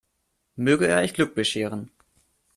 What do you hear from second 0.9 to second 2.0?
euch Glück bescheren.